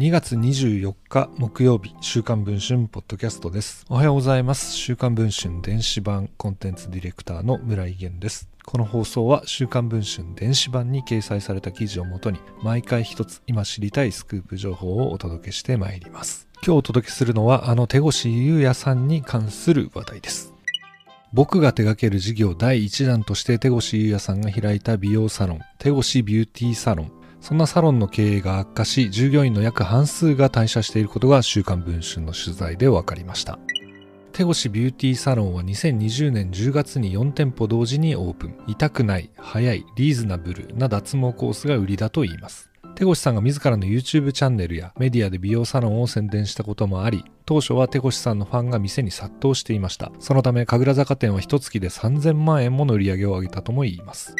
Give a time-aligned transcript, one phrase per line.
[0.00, 3.84] 2月24日木曜日週刊文春ポッドキャストです。
[3.90, 4.72] おはようございます。
[4.72, 8.48] 週刊文春電子版コンテンツディレクターの村井源です。
[8.64, 16.48] この放送は週刊文春電子版に掲載された記事をもとに毎回一つ今知りたいスクープ情報をお届けしてまいります。
[16.64, 20.54] 今日お届けするのはあの手越優也さんに関する話題です。
[21.34, 27.19] 僕が手掛ける事業第1弾として手越優也さんが開いた美容サロン手越ビューティーサロン。
[27.40, 33.58] そんなサロンの経営が悪化し、従業員の約半数が退社していることが週刊文春の取材で分かりました。
[34.32, 38.56] 手越ビューティーサロンは2020年10月に4店舗同時にオープン。
[38.66, 42.70] 痛くない、早い、リーズナブルな脱毛コースが売りだといいます。
[42.94, 50.12] 手越さんが自らの YouTube チャンネルやメディアで美容サロンを宣伝したこともあり、当初は手越さんのファンが店に殺到していました。
[50.18, 54.36] そのため、神楽坂店は一月で3000万円もの売り上げを上げたとも言います。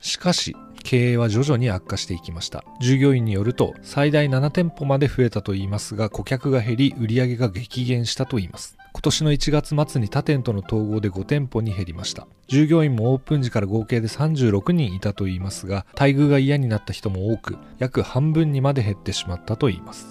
[0.00, 0.54] しかし、
[0.86, 2.64] 経営は徐々に悪化していきました。
[2.80, 8.78] 従業員によると、最大7店舗まで増えたといいますが、顧客が減り、売り上げが激減したといいます。
[8.92, 12.28] 今年の1月末に他店との統合で5店舗に減りました。
[12.46, 20.06] 従業員もオープン時から合計で36人いたといいますが、待遇が嫌になった人も多く、約半分にまで減ってしまったといいます。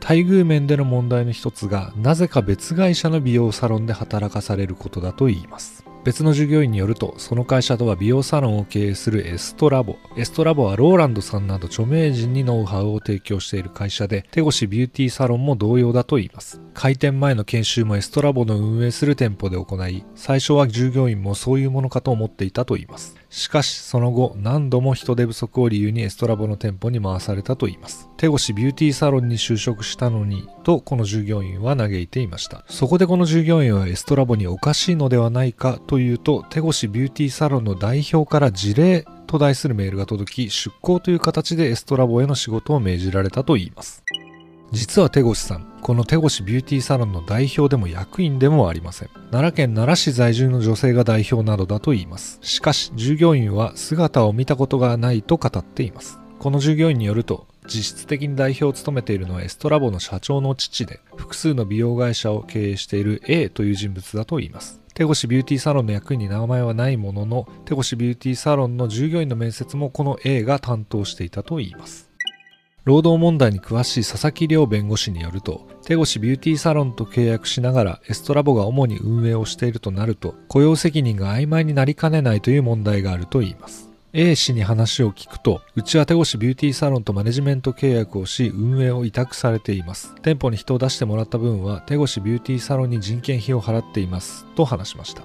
[0.00, 5.84] 待遇面での問題の一つが、なぜか別会社の美容サロンで働かされることだといいます。
[6.02, 9.96] 別の従業員によると、その会社とは美容サロンを経営するエストラボ。
[10.16, 16.60] エストラボはローランドさんなど著名人にノウハウを提供している会社で、手越ビューティーサロンも同様だといいます。
[16.72, 23.16] 開店前の研修もエストラボの運営する店舗で行い、最初は従業員もそういうものかと思っていたといいます。
[23.30, 28.10] しかし、その後、何度も人手不足を理由にエストラボの店舗に回されたといいます。
[28.16, 32.64] 手越ビューティーサロンに就職したのに、とこの従業員は嘆いていました。
[32.68, 44.02] そこでこの従業員はエストラボにおかしいのではないかというと、手越ビューティーサロンの代表から事例と題するメールが届き、出向という形でエストラボへの仕事を命じられたといいます。
[44.72, 49.08] 実は手越さん、この手越ビューティーサロンの代表でも役員でもありません。
[49.30, 52.38] 奈良県奈良市在住の女性が代表などだと言います。
[52.42, 56.20] しかし、従業員は姿を見たことがないと語っています。
[56.38, 64.80] この従業員によると、実質的に代表を務めているのはエストラボの社長の父で、複数の美容会社を経営している A という人物だと言います。
[64.94, 72.09] 手越ビューティーサロンの役員に名前はないものの、手越ビューティーサロンの従業員の面接もこの A が担当していたと言います。
[72.84, 83.90] 労働問題に詳しい佐々木亮弁護士によると、手越ビューティーサロンと契約しながらエストラボが主に運営をしているとなると、雇用責任が曖昧になりかねないという問題があると言います。
[84.12, 90.14] A 氏に話を聞くと、うちは手越ビューティーサロンとマネジメント契約をし、運営を委託されています。
[90.22, 94.46] 店舗に人を出してもらった分は、手越ビューティーサロンに人件費を払っています。
[94.56, 95.22] と話しました。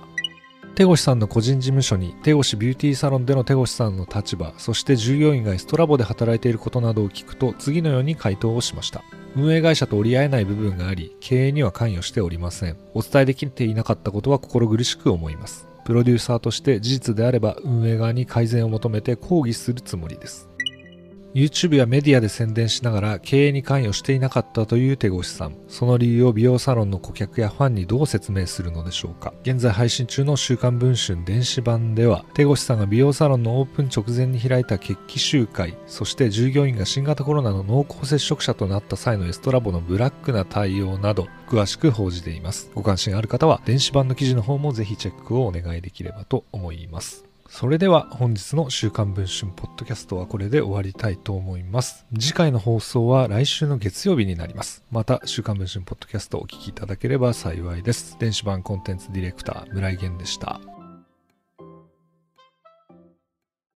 [0.76, 9.02] 手越さんの個人事務所に手越ビューティーサロンでの手越さんの立場そして従業員がエストラボで働いていることなどを聞くと次のように回答をしました。
[9.38, 12.78] 運営会社と折り合えない部分があり経営には関与しておりません。
[12.94, 15.68] お伝えできていなかったことは心苦しく思います。
[15.86, 20.50] プロデューサーとして事実であれば運営側に改善を求めて抗議するつもりです。
[21.36, 25.58] YouTube やメディアで宣伝しながら経営に関与していなかったという手越さん。
[25.68, 29.34] その理由を美容サロンの顧客やファンにどう説明するのでしょうか。
[29.42, 42.72] 現在配信中の週刊文春電子版では、手越さんが美容サロンのオープン直前に開いた決起集会、そして従業員が新型コロナの濃厚接触者となった際のエストラボのブラックな対応など、詳しく報じています。
[42.74, 47.26] ご関心ある方は、電子版の記事の方もぜひチェックをお願いできればと思います。
[47.48, 52.06] それでは本日の週刊文春ポッドキャストはこれで終わりたいと思います。
[52.20, 54.84] 次回の放送は来週の月曜日になります。
[54.92, 58.18] また週刊文春ポッドキャストをお聞きいただければ幸いです。
[58.20, 60.60] 電子版コンテンツディレクター村井源でした。